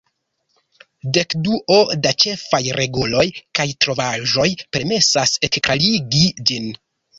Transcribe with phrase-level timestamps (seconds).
[1.17, 3.27] Dekduo da ĉefaj reguloj
[3.61, 6.71] kaj trovaĵoj permesas ekklarigi ĝin.